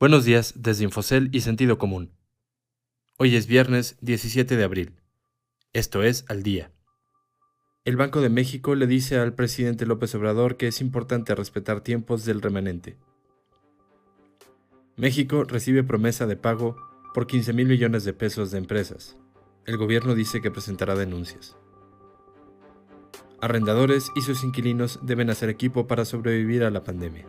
Buenos 0.00 0.24
días 0.24 0.54
desde 0.56 0.84
Infocel 0.84 1.28
y 1.30 1.42
Sentido 1.42 1.76
Común. 1.76 2.10
Hoy 3.18 3.36
es 3.36 3.46
viernes 3.46 3.98
17 4.00 4.56
de 4.56 4.64
abril. 4.64 4.94
Esto 5.74 6.02
es 6.02 6.24
Al 6.28 6.42
Día. 6.42 6.72
El 7.84 7.98
Banco 7.98 8.22
de 8.22 8.30
México 8.30 8.74
le 8.74 8.86
dice 8.86 9.18
al 9.18 9.34
presidente 9.34 9.84
López 9.84 10.14
Obrador 10.14 10.56
que 10.56 10.68
es 10.68 10.80
importante 10.80 11.34
respetar 11.34 11.82
tiempos 11.82 12.24
del 12.24 12.40
remanente. 12.40 12.96
México 14.96 15.44
recibe 15.44 15.84
promesa 15.84 16.26
de 16.26 16.36
pago 16.36 16.76
por 17.12 17.26
15 17.26 17.52
mil 17.52 17.68
millones 17.68 18.02
de 18.04 18.14
pesos 18.14 18.50
de 18.50 18.56
empresas. 18.56 19.18
El 19.66 19.76
gobierno 19.76 20.14
dice 20.14 20.40
que 20.40 20.50
presentará 20.50 20.94
denuncias. 20.94 21.58
Arrendadores 23.42 24.10
y 24.16 24.22
sus 24.22 24.44
inquilinos 24.44 24.98
deben 25.02 25.28
hacer 25.28 25.50
equipo 25.50 25.86
para 25.86 26.06
sobrevivir 26.06 26.64
a 26.64 26.70
la 26.70 26.84
pandemia. 26.84 27.26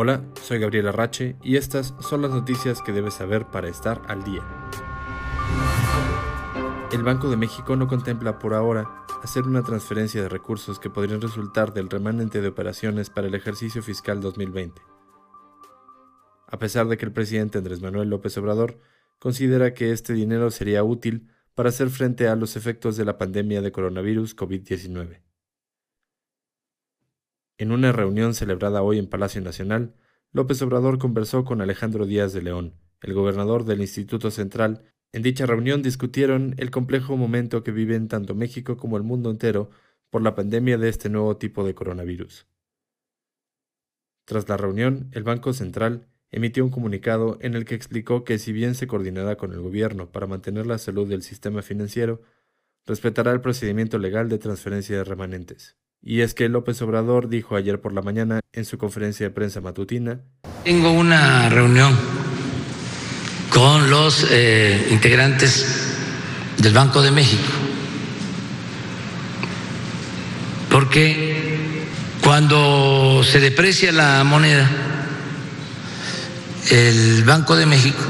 Hola, 0.00 0.22
soy 0.44 0.60
Gabriel 0.60 0.86
Arrache 0.86 1.34
y 1.42 1.56
estas 1.56 1.92
son 1.98 2.22
las 2.22 2.30
noticias 2.30 2.82
que 2.82 2.92
debes 2.92 3.14
saber 3.14 3.46
para 3.46 3.68
estar 3.68 4.00
al 4.06 4.22
día. 4.22 4.46
El 6.92 7.02
Banco 7.02 7.28
de 7.28 7.36
México 7.36 7.74
no 7.74 7.88
contempla 7.88 8.38
por 8.38 8.54
ahora 8.54 9.04
hacer 9.24 9.42
una 9.42 9.64
transferencia 9.64 10.22
de 10.22 10.28
recursos 10.28 10.78
que 10.78 10.88
podrían 10.88 11.20
resultar 11.20 11.74
del 11.74 11.90
remanente 11.90 12.40
de 12.40 12.46
operaciones 12.46 13.10
para 13.10 13.26
el 13.26 13.34
ejercicio 13.34 13.82
fiscal 13.82 14.20
2020. 14.20 14.80
A 16.46 16.58
pesar 16.60 16.86
de 16.86 16.96
que 16.96 17.04
el 17.04 17.12
presidente 17.12 17.58
Andrés 17.58 17.82
Manuel 17.82 18.08
López 18.08 18.38
Obrador 18.38 18.78
considera 19.18 19.74
que 19.74 19.90
este 19.90 20.12
dinero 20.12 20.52
sería 20.52 20.84
útil 20.84 21.26
para 21.56 21.70
hacer 21.70 21.90
frente 21.90 22.28
a 22.28 22.36
los 22.36 22.54
efectos 22.54 22.96
de 22.96 23.04
la 23.04 23.18
pandemia 23.18 23.62
de 23.62 23.72
coronavirus 23.72 24.36
COVID-19. 24.36 25.27
En 27.60 27.72
una 27.72 27.90
reunión 27.90 28.34
celebrada 28.34 28.82
hoy 28.82 29.00
en 29.00 29.08
Palacio 29.08 29.40
Nacional, 29.40 29.92
López 30.30 30.62
Obrador 30.62 30.98
conversó 30.98 31.44
con 31.44 31.60
Alejandro 31.60 32.06
Díaz 32.06 32.32
de 32.32 32.40
León, 32.40 32.74
el 33.00 33.14
gobernador 33.14 33.64
del 33.64 33.80
Instituto 33.80 34.30
Central. 34.30 34.84
En 35.10 35.24
dicha 35.24 35.44
reunión 35.44 35.82
discutieron 35.82 36.54
el 36.58 36.70
complejo 36.70 37.16
momento 37.16 37.64
que 37.64 37.72
viven 37.72 38.06
tanto 38.06 38.36
México 38.36 38.76
como 38.76 38.96
el 38.96 39.02
mundo 39.02 39.28
entero 39.28 39.70
por 40.08 40.22
la 40.22 40.36
pandemia 40.36 40.78
de 40.78 40.88
este 40.88 41.08
nuevo 41.08 41.36
tipo 41.36 41.64
de 41.66 41.74
coronavirus. 41.74 42.46
Tras 44.24 44.48
la 44.48 44.56
reunión, 44.56 45.08
el 45.10 45.24
Banco 45.24 45.52
Central 45.52 46.06
emitió 46.30 46.64
un 46.64 46.70
comunicado 46.70 47.38
en 47.40 47.54
el 47.54 47.64
que 47.64 47.74
explicó 47.74 48.22
que 48.22 48.38
si 48.38 48.52
bien 48.52 48.76
se 48.76 48.86
coordinará 48.86 49.36
con 49.36 49.52
el 49.52 49.60
gobierno 49.60 50.12
para 50.12 50.28
mantener 50.28 50.68
la 50.68 50.78
salud 50.78 51.08
del 51.08 51.22
sistema 51.22 51.62
financiero, 51.62 52.22
respetará 52.86 53.32
el 53.32 53.40
procedimiento 53.40 53.98
legal 53.98 54.28
de 54.28 54.38
transferencia 54.38 54.96
de 54.96 55.02
remanentes. 55.02 55.76
Y 56.02 56.20
es 56.20 56.34
que 56.34 56.48
López 56.48 56.80
Obrador 56.82 57.28
dijo 57.28 57.56
ayer 57.56 57.80
por 57.80 57.92
la 57.92 58.02
mañana 58.02 58.40
en 58.52 58.64
su 58.64 58.78
conferencia 58.78 59.26
de 59.26 59.30
prensa 59.30 59.60
matutina, 59.60 60.20
Tengo 60.64 60.92
una 60.92 61.48
reunión 61.48 61.96
con 63.50 63.90
los 63.90 64.26
eh, 64.30 64.88
integrantes 64.90 65.66
del 66.58 66.72
Banco 66.72 67.02
de 67.02 67.10
México, 67.10 67.50
porque 70.70 71.86
cuando 72.22 73.22
se 73.24 73.40
deprecia 73.40 73.90
la 73.90 74.22
moneda, 74.24 74.68
el 76.70 77.24
Banco 77.24 77.56
de 77.56 77.66
México 77.66 78.04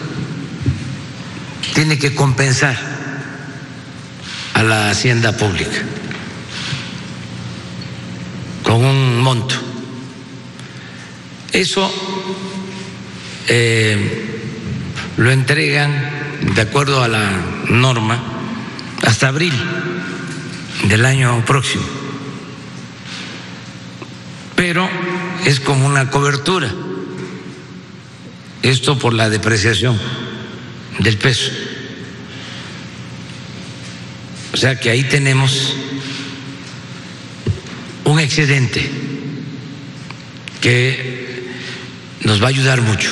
tiene 1.75 1.99
que 1.99 2.15
compensar 2.15 2.77
a 4.55 4.63
la 4.63 4.91
hacienda 4.91 5.37
pública 5.37 5.79
con 8.69 8.85
un 8.85 9.19
monto. 9.23 9.55
Eso 11.53 11.91
eh, 13.49 13.97
lo 15.17 15.31
entregan 15.31 15.91
de 16.55 16.61
acuerdo 16.61 17.03
a 17.03 17.09
la 17.09 17.31
norma 17.71 18.23
hasta 19.03 19.29
abril 19.29 19.55
del 20.85 21.07
año 21.07 21.43
próximo. 21.47 21.85
Pero 24.55 24.87
es 25.47 25.61
como 25.61 25.87
una 25.87 26.11
cobertura. 26.11 26.71
Esto 28.61 28.99
por 28.99 29.15
la 29.15 29.31
depreciación 29.31 29.99
del 30.99 31.17
peso. 31.17 31.51
O 34.53 34.59
sea 34.59 34.79
que 34.79 34.91
ahí 34.91 35.05
tenemos 35.05 35.75
excedente 38.29 38.83
que 40.61 41.49
nos 42.27 42.43
va 42.43 42.45
a 42.45 42.49
ayudar 42.51 42.83
mucho 42.83 43.11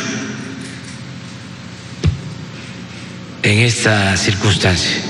en 3.42 3.60
esta 3.60 4.14
circunstancia. 4.18 5.02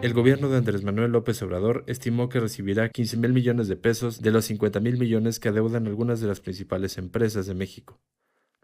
El 0.00 0.14
gobierno 0.14 0.48
de 0.48 0.58
Andrés 0.58 0.84
Manuel 0.84 1.10
López 1.10 1.42
Obrador 1.42 1.82
estimó 1.88 2.28
que 2.28 2.38
recibirá 2.38 2.88
15 2.88 3.16
mil 3.16 3.32
millones 3.32 3.66
de 3.66 3.74
pesos 3.74 4.22
de 4.22 4.30
los 4.30 4.44
50 4.44 4.78
mil 4.78 4.96
millones 4.96 5.40
que 5.40 5.48
adeudan 5.48 5.88
algunas 5.88 6.20
de 6.20 6.28
las 6.28 6.38
principales 6.38 6.98
empresas 6.98 7.46
de 7.46 7.54
México, 7.54 8.00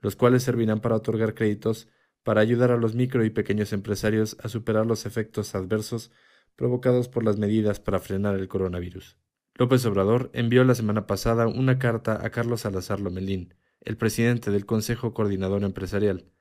los 0.00 0.14
cuales 0.14 0.44
servirán 0.44 0.80
para 0.80 0.94
otorgar 0.94 1.34
créditos 1.34 1.88
para 2.22 2.40
ayudar 2.40 2.70
a 2.70 2.76
los 2.76 2.94
micro 2.94 3.24
y 3.24 3.30
pequeños 3.30 3.72
empresarios 3.72 4.36
a 4.40 4.48
superar 4.48 4.86
los 4.86 5.06
efectos 5.06 5.56
adversos 5.56 6.12
provocados 6.58 7.08
por 7.08 7.22
las 7.22 7.38
medidas 7.38 7.78
para 7.78 8.00
frenar 8.00 8.34
el 8.34 8.48
coronavirus. 8.48 9.16
López 9.54 9.86
Obrador 9.86 10.28
envió 10.34 10.64
la 10.64 10.74
semana 10.74 11.06
pasada 11.06 11.46
una 11.46 11.78
carta 11.78 12.26
a 12.26 12.30
Carlos 12.30 12.62
Salazar 12.62 12.98
Lomelín, 12.98 13.54
el 13.80 13.96
presidente 13.96 14.50
del 14.50 14.66
Consejo 14.66 15.14
Coordinador 15.14 15.62
Empresarial, 15.62 16.32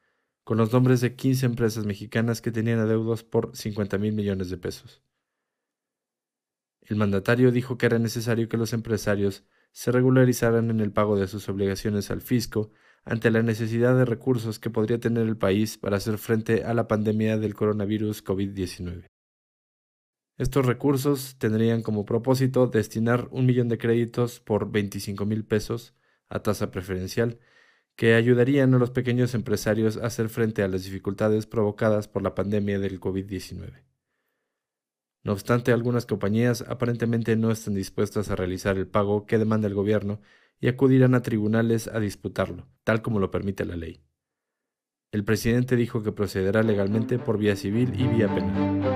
con 0.43 0.57
los 0.57 0.73
nombres 0.73 1.01
de 1.01 1.15
15 1.15 1.45
empresas 1.45 1.85
mexicanas 1.85 2.41
que 2.41 2.51
tenían 2.51 2.79
adeudos 2.79 3.23
por 3.23 3.55
50 3.55 3.99
mil 3.99 4.13
millones 4.13 4.49
de 4.49 4.57
pesos. 4.57 5.03
El 6.81 6.95
mandatario 6.95 7.51
dijo 7.51 7.77
que 7.77 7.85
era 7.85 7.99
necesario 7.99 8.49
que 8.49 8.57
los 8.57 8.73
empresarios 8.73 9.45
se 9.71 9.91
regularizaran 9.91 10.71
en 10.71 10.79
el 10.79 10.91
pago 10.91 11.15
de 11.15 11.27
sus 11.27 11.47
obligaciones 11.47 12.09
al 12.09 12.21
fisco 12.21 12.71
ante 13.05 13.29
la 13.29 13.43
necesidad 13.43 13.95
de 13.95 14.05
recursos 14.05 14.57
que 14.57 14.71
podría 14.71 14.99
tener 14.99 15.27
el 15.27 15.37
país 15.37 15.77
para 15.77 15.97
hacer 15.97 16.17
frente 16.17 16.63
a 16.63 16.73
la 16.73 16.87
pandemia 16.87 17.37
del 17.37 17.53
coronavirus 17.53 18.25
COVID-19. 18.25 19.05
Estos 20.37 20.65
recursos 20.65 21.35
tendrían 21.39 21.81
como 21.81 22.05
propósito 22.05 22.67
destinar 22.67 23.27
un 23.31 23.47
millón 23.47 23.69
de 23.69 23.79
créditos 23.79 24.39
por 24.39 24.71
25 24.71 25.25
mil 25.25 25.43
pesos 25.43 25.95
a 26.29 26.41
tasa 26.43 26.69
preferencial 26.69 27.39
que 27.95 28.13
ayudarían 28.13 28.73
a 28.75 28.77
los 28.77 28.91
pequeños 28.91 29.33
empresarios 29.33 29.97
a 29.97 30.05
hacer 30.05 30.29
frente 30.29 30.61
a 30.61 30.67
las 30.67 30.83
dificultades 30.83 31.47
provocadas 31.47 32.07
por 32.07 32.21
la 32.21 32.35
pandemia 32.35 32.77
del 32.77 32.99
COVID-19. 32.99 33.83
No 35.23 35.33
obstante, 35.33 35.71
algunas 35.71 36.05
compañías 36.05 36.61
aparentemente 36.61 37.35
no 37.35 37.49
están 37.49 37.73
dispuestas 37.73 38.29
a 38.29 38.35
realizar 38.35 38.77
el 38.77 38.87
pago 38.87 39.25
que 39.25 39.39
demanda 39.39 39.67
el 39.67 39.73
gobierno 39.73 40.21
y 40.59 40.67
acudirán 40.67 41.15
a 41.15 41.23
tribunales 41.23 41.87
a 41.87 41.99
disputarlo, 41.99 42.67
tal 42.83 43.01
como 43.01 43.19
lo 43.19 43.31
permite 43.31 43.65
la 43.65 43.75
ley. 43.75 44.03
El 45.11 45.23
presidente 45.23 45.75
dijo 45.75 46.03
que 46.03 46.11
procederá 46.11 46.61
legalmente 46.61 47.17
por 47.17 47.39
vía 47.39 47.55
civil 47.55 47.99
y 47.99 48.07
vía 48.07 48.33
penal. 48.33 48.86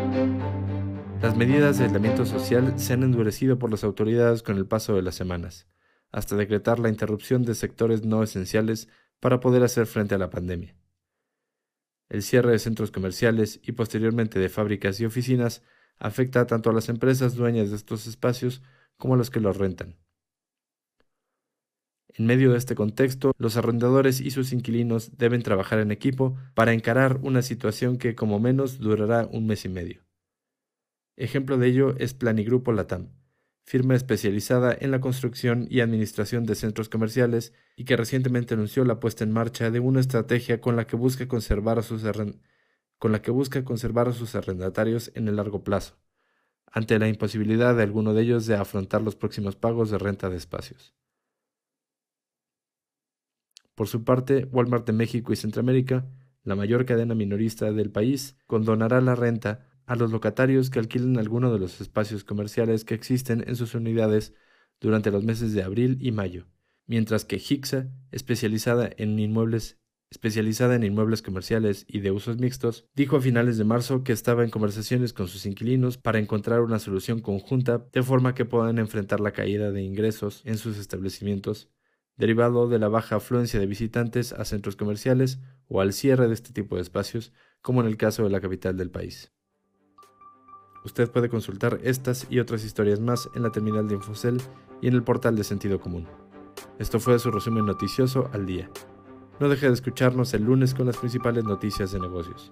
Las 1.21 1.37
medidas 1.37 1.77
de 1.77 1.83
aislamiento 1.83 2.25
social 2.25 2.79
se 2.79 2.93
han 2.93 3.03
endurecido 3.03 3.59
por 3.59 3.69
las 3.69 3.83
autoridades 3.83 4.41
con 4.41 4.57
el 4.57 4.65
paso 4.65 4.95
de 4.95 5.03
las 5.03 5.13
semanas, 5.13 5.67
hasta 6.11 6.35
decretar 6.35 6.79
la 6.79 6.89
interrupción 6.89 7.43
de 7.43 7.53
sectores 7.53 8.03
no 8.03 8.23
esenciales 8.23 8.89
para 9.19 9.39
poder 9.39 9.61
hacer 9.61 9.85
frente 9.85 10.15
a 10.15 10.17
la 10.17 10.31
pandemia. 10.31 10.75
El 12.09 12.23
cierre 12.23 12.53
de 12.53 12.57
centros 12.57 12.89
comerciales 12.89 13.59
y 13.61 13.73
posteriormente 13.73 14.39
de 14.39 14.49
fábricas 14.49 14.99
y 14.99 15.05
oficinas 15.05 15.61
afecta 15.99 16.47
tanto 16.47 16.71
a 16.71 16.73
las 16.73 16.89
empresas 16.89 17.35
dueñas 17.35 17.69
de 17.69 17.75
estos 17.75 18.07
espacios 18.07 18.63
como 18.97 19.13
a 19.13 19.17
los 19.17 19.29
que 19.29 19.41
los 19.41 19.57
rentan. 19.57 19.99
En 22.09 22.25
medio 22.25 22.51
de 22.51 22.57
este 22.57 22.73
contexto, 22.73 23.31
los 23.37 23.57
arrendadores 23.57 24.21
y 24.21 24.31
sus 24.31 24.53
inquilinos 24.53 25.17
deben 25.19 25.43
trabajar 25.43 25.77
en 25.77 25.91
equipo 25.91 26.35
para 26.55 26.73
encarar 26.73 27.19
una 27.21 27.43
situación 27.43 27.99
que 27.99 28.15
como 28.15 28.39
menos 28.39 28.79
durará 28.79 29.27
un 29.31 29.45
mes 29.45 29.65
y 29.65 29.69
medio. 29.69 30.10
Ejemplo 31.17 31.57
de 31.57 31.67
ello 31.67 31.95
es 31.97 32.13
Planigrupo 32.13 32.71
Latam, 32.71 33.09
firma 33.63 33.95
especializada 33.95 34.75
en 34.79 34.91
la 34.91 35.01
construcción 35.01 35.67
y 35.69 35.81
administración 35.81 36.45
de 36.45 36.55
centros 36.55 36.89
comerciales 36.89 37.53
y 37.75 37.85
que 37.85 37.97
recientemente 37.97 38.53
anunció 38.53 38.85
la 38.85 38.99
puesta 38.99 39.23
en 39.23 39.31
marcha 39.31 39.71
de 39.71 39.79
una 39.79 39.99
estrategia 39.99 40.61
con 40.61 40.75
la 40.75 40.87
que 40.87 40.95
busca 40.95 41.27
conservar 41.27 41.79
a 41.79 41.83
sus, 41.83 42.03
con 42.97 43.11
la 43.11 43.21
que 43.21 43.31
busca 43.31 43.63
conservar 43.63 44.07
a 44.07 44.13
sus 44.13 44.35
arrendatarios 44.35 45.11
en 45.15 45.27
el 45.27 45.35
largo 45.35 45.63
plazo, 45.63 45.97
ante 46.65 46.97
la 46.99 47.07
imposibilidad 47.07 47.75
de 47.75 47.83
alguno 47.83 48.13
de 48.13 48.23
ellos 48.23 48.45
de 48.45 48.55
afrontar 48.55 49.01
los 49.01 49.15
próximos 49.15 49.55
pagos 49.55 49.91
de 49.91 49.97
renta 49.97 50.29
de 50.29 50.37
espacios. 50.37 50.93
Por 53.75 53.87
su 53.87 54.03
parte, 54.03 54.45
Walmart 54.51 54.85
de 54.85 54.93
México 54.93 55.33
y 55.33 55.35
Centroamérica, 55.35 56.05
la 56.43 56.55
mayor 56.55 56.85
cadena 56.85 57.15
minorista 57.15 57.71
del 57.71 57.91
país, 57.91 58.37
condonará 58.47 59.01
la 59.01 59.15
renta 59.15 59.70
a 59.85 59.95
los 59.95 60.11
locatarios 60.11 60.69
que 60.69 60.79
alquilen 60.79 61.17
alguno 61.17 61.51
de 61.51 61.59
los 61.59 61.81
espacios 61.81 62.23
comerciales 62.23 62.85
que 62.85 62.93
existen 62.93 63.43
en 63.47 63.55
sus 63.55 63.75
unidades 63.75 64.33
durante 64.79 65.11
los 65.11 65.23
meses 65.23 65.53
de 65.53 65.63
abril 65.63 65.97
y 66.01 66.11
mayo, 66.11 66.47
mientras 66.85 67.25
que 67.25 67.37
Hixa, 67.37 67.89
especializada 68.11 68.89
en 68.97 69.19
inmuebles 69.19 69.81
especializada 70.11 70.75
en 70.75 70.83
inmuebles 70.83 71.21
comerciales 71.21 71.85
y 71.87 72.01
de 72.01 72.11
usos 72.11 72.37
mixtos, 72.37 72.85
dijo 72.93 73.15
a 73.15 73.21
finales 73.21 73.57
de 73.57 73.63
marzo 73.63 74.03
que 74.03 74.11
estaba 74.11 74.43
en 74.43 74.49
conversaciones 74.49 75.13
con 75.13 75.29
sus 75.29 75.45
inquilinos 75.45 75.97
para 75.97 76.19
encontrar 76.19 76.59
una 76.61 76.79
solución 76.79 77.21
conjunta 77.21 77.87
de 77.93 78.03
forma 78.03 78.35
que 78.35 78.43
puedan 78.43 78.77
enfrentar 78.77 79.21
la 79.21 79.31
caída 79.31 79.71
de 79.71 79.81
ingresos 79.81 80.41
en 80.43 80.57
sus 80.57 80.77
establecimientos, 80.77 81.69
derivado 82.17 82.67
de 82.67 82.77
la 82.77 82.89
baja 82.89 83.15
afluencia 83.15 83.59
de 83.59 83.67
visitantes 83.67 84.33
a 84.33 84.43
centros 84.43 84.75
comerciales 84.75 85.39
o 85.67 85.79
al 85.79 85.93
cierre 85.93 86.27
de 86.27 86.33
este 86.33 86.51
tipo 86.51 86.75
de 86.75 86.81
espacios, 86.81 87.31
como 87.61 87.79
en 87.79 87.87
el 87.87 87.95
caso 87.95 88.23
de 88.23 88.31
la 88.31 88.41
capital 88.41 88.75
del 88.75 88.91
país. 88.91 89.31
Usted 90.83 91.11
puede 91.11 91.29
consultar 91.29 91.79
estas 91.83 92.25
y 92.29 92.39
otras 92.39 92.63
historias 92.63 92.99
más 92.99 93.29
en 93.35 93.43
la 93.43 93.51
terminal 93.51 93.87
de 93.87 93.95
Infocel 93.95 94.41
y 94.81 94.87
en 94.87 94.95
el 94.95 95.03
portal 95.03 95.35
de 95.35 95.43
Sentido 95.43 95.79
Común. 95.79 96.07
Esto 96.79 96.99
fue 96.99 97.19
su 97.19 97.29
resumen 97.29 97.65
noticioso 97.65 98.29
al 98.33 98.45
día. 98.45 98.69
No 99.39 99.49
deje 99.49 99.67
de 99.67 99.73
escucharnos 99.73 100.33
el 100.33 100.43
lunes 100.43 100.73
con 100.73 100.87
las 100.87 100.97
principales 100.97 101.43
noticias 101.43 101.91
de 101.91 101.99
negocios. 101.99 102.51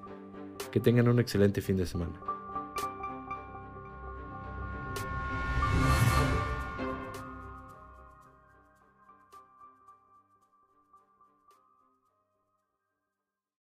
Que 0.72 0.80
tengan 0.80 1.08
un 1.08 1.20
excelente 1.20 1.62
fin 1.62 1.78
de 1.78 1.88
semana. 1.88 2.20